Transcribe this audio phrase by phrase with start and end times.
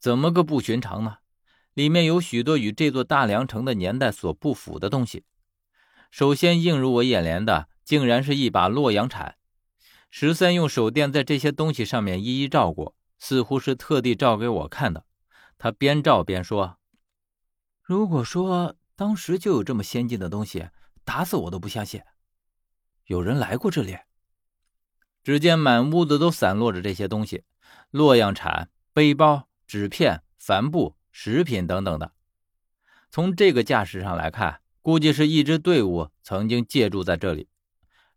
[0.00, 1.18] 怎么个不寻常呢？
[1.74, 5.24] 里面有许多与这座大梁城的年代所不符的东西。
[6.10, 9.36] 首先映入我眼帘的，竟然是一把洛阳铲。
[10.10, 15.04] 十三用手电在这些东西上面一一照过，似乎是特地照给我看的。
[15.58, 16.78] 他边照边说
[17.84, 20.70] ：“如果说当时就有这么先进的东西，
[21.04, 22.00] 打死我都不相信。
[23.04, 23.98] 有人来过这里。”
[25.22, 27.44] 只见满屋子都散落着这些东西：
[27.90, 32.10] 洛阳铲、背包、纸片、帆布、食品等等的。
[33.08, 37.46] 从这个架势上来看，估计是一支队伍曾经借住在这里。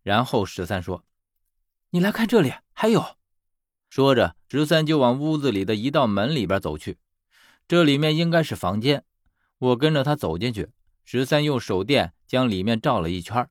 [0.02, 1.06] 然后十三说
[1.92, 3.18] ：“你来看这里，还有。”
[3.88, 6.98] 说着，十三就往屋子里的一道门里边走去。
[7.68, 9.04] 这里面应该是房间。
[9.60, 10.72] 我跟着他走进去。
[11.04, 13.48] 十三用手电将里面照了一圈，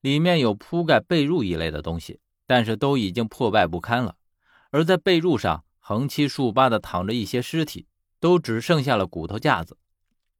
[0.00, 2.18] 里面有铺盖被褥一类的东西。
[2.44, 4.16] 但是都已经破败不堪了，
[4.70, 7.86] 而在被褥上横七竖八的躺着一些尸体，
[8.18, 9.78] 都只剩下了骨头架子。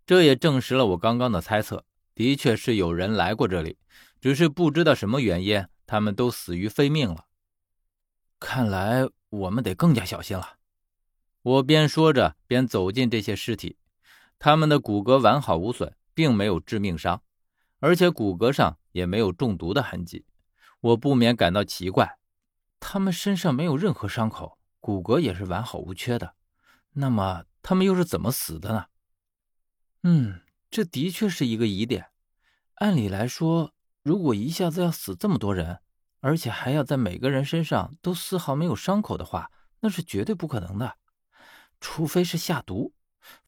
[0.04, 1.84] 这也证实了我刚刚的猜测，
[2.16, 3.78] 的确是有人来过这里，
[4.20, 7.26] 只是不知道什么原因，他们都死于非命了。
[8.40, 10.54] 看来我们得更加小心了。
[11.42, 13.76] 我边说着边走进这些尸体，
[14.40, 17.22] 他们的骨骼完好无损，并没有致命伤，
[17.78, 20.24] 而且骨骼上也没有中毒的痕迹。
[20.80, 22.18] 我不免感到奇怪，
[22.80, 26.36] 他们身上没有任何伤口，骨骼也是完好无缺的。
[26.92, 28.86] 那么他们又是怎么死的呢？
[30.04, 32.10] 嗯，这的确是一个疑点。
[32.74, 33.72] 按理来说，
[34.04, 35.80] 如果一下子要死这么多人，
[36.20, 40.96] 而且还要在每个人身上都丝毫没有伤口的话，那是绝对不可能的。
[41.80, 42.92] 除非是下毒，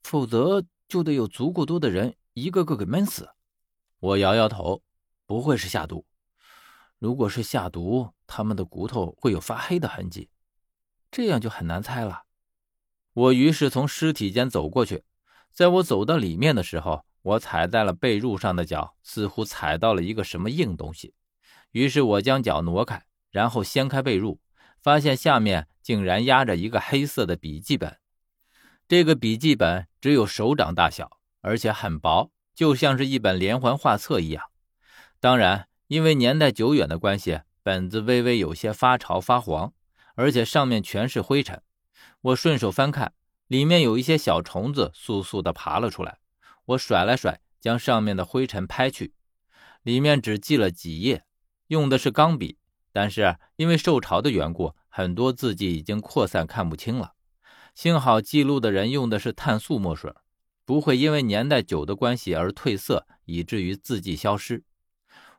[0.02, 3.30] 否则就得有足够多的人一个个给闷死。
[4.00, 4.82] 我摇摇头，
[5.24, 6.04] 不会是下毒。
[6.98, 10.28] 如果是下毒，他们的骨头会有发黑的痕迹，
[11.10, 12.24] 这样就很难猜了。
[13.12, 15.04] 我于是从尸体间走过去，
[15.52, 21.14] 在我走到里面的时候，我踩在了被褥上的脚似乎踩到了一个什么硬东西，
[21.72, 24.38] 于是我将脚挪开，然后掀开被褥，
[24.80, 27.98] 发现下面竟然压着一个黑色的笔记本。
[28.86, 34.44] 这个笔记本只有手掌大小，而且很薄，就像是一本连环画册一样。
[35.20, 35.66] 当然。
[35.88, 39.72] 因为年代久远的关系，本子微微有些发潮发黄，
[40.18, 41.62] 而且上面全是灰尘。
[42.20, 43.12] 我顺手翻看，
[43.46, 46.18] 里面有一些小虫子簌簌地爬了出来。
[46.64, 49.14] 我甩了甩，将上面的灰尘拍去。
[49.84, 51.22] 里面只记了几页，
[51.68, 52.58] 用的是钢笔，
[52.92, 57.12] 但是因为受潮的缘故，很多字迹已经扩散，看不清了。
[57.76, 60.12] 幸好记录的人用的是碳素墨水，
[60.64, 64.64] 不会因为年代久的关系而褪色，以至于字迹消失。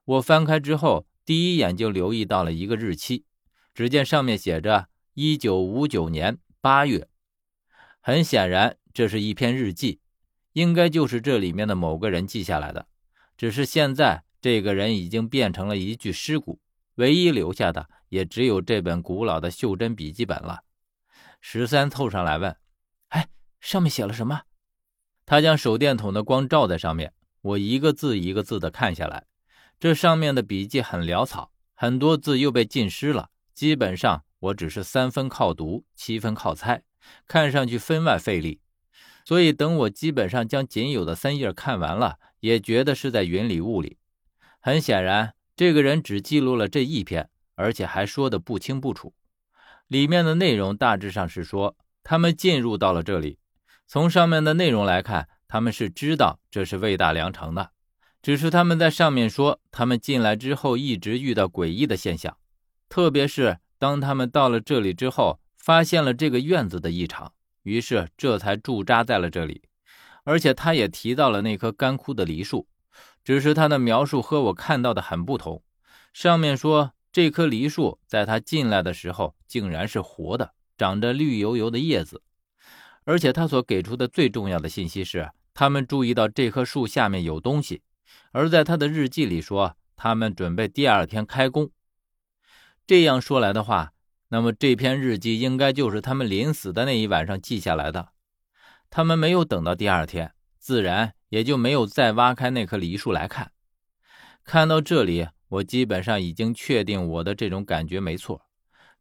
[0.05, 3.25] 我翻开之后，第一眼就留意到了一个日期，
[3.79, 7.07] 只见上面写着“一九五九年八月”。
[8.03, 10.01] 很显然，这是一篇日记，
[10.51, 12.89] 应该就是这里面的某个人记下来的。
[13.37, 16.59] 只是现在，这个人已经变成了一具尸骨，
[16.95, 20.65] 唯一留下的也只有这本古老的袖珍笔记本了。
[21.39, 22.53] 十三凑上来问
[23.15, 23.29] ：“哎，
[23.61, 24.41] 上面写了什么？”
[25.25, 29.27] 他将手电筒的光照在上面，我一个字一个字的看下来。
[29.79, 33.29] 这上面的笔记很潦草，很多字又被浸湿了。
[33.59, 36.81] 基本上我只是三分靠读，七分靠猜，
[37.27, 38.61] 看上去分外费力。
[39.25, 43.97] 所以等我基本上将仅有的三页看完了，也觉得是在云里雾里。
[44.61, 49.13] 很显然，这个人只记录了这一篇，而且还说的不清不楚。
[49.89, 53.39] 里面的内容大致上是说，他们进入到了这里。
[53.85, 57.71] 从上面的内容来看，他们是知道这是魏大良城的。
[58.21, 62.37] 只是他们在上面说，他们进来之后一直遇到诡异的现象，
[62.89, 67.31] 特别是当他们到了这里之后，发现了这个院子的异常，
[67.63, 69.61] 于是这才驻扎在了这里。
[70.23, 72.67] 而且他也提到了那棵干枯的梨树，
[73.23, 75.63] 只是他的描述和我看到的很不同。
[76.13, 82.21] 上面说这棵梨树在他进来的时候竟然是活的，长着绿油油的叶子，
[83.05, 87.81] 而且他所给出的最重要的信息是，他们注意到这棵树下面有东西。
[88.31, 91.71] 而在他的日记里说，他们准备第二天开工。
[92.89, 93.93] 这样说来的话，
[94.29, 98.13] 那么这篇日记应该就是他们临死的那一晚上记下来的。
[98.89, 103.51] 他们没有等到第二天，自然也就没有再挖开那棵梨树来看。
[104.43, 108.47] 看到这里，我基本上已经确定我的这种感觉没错。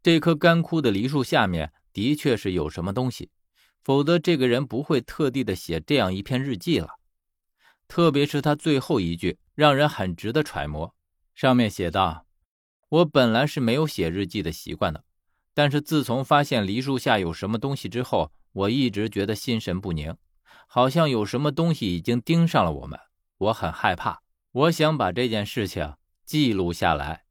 [0.02, 3.30] 这棵干枯的梨树下面的确是有什么东西，
[3.82, 6.96] 否则这个人不会特地的写这样一篇日记了。
[7.88, 10.94] 特别是他最后一句，让人很值得揣摩。
[11.34, 12.26] 上面写道
[12.88, 15.04] ：“我本来是没有写日记的习惯的，
[15.52, 20.16] 但是自从发现梨树下有什么东西之后，我一直觉得心神不宁，
[20.66, 22.98] 好像有什么东西已经盯上了我们。
[23.36, 25.94] 我很害怕，我想把这件事情
[26.24, 27.24] 记录下来。